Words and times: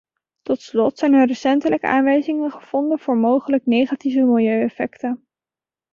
Tot 0.41 0.61
slot 0.61 0.97
zijn 0.97 1.13
er 1.13 1.27
recentelijk 1.27 1.83
aanwijzingen 1.83 2.51
gevonden 2.51 2.99
voor 2.99 3.17
mogelijk 3.17 3.65
negatieve 3.65 4.21
milieueffecten. 4.21 5.27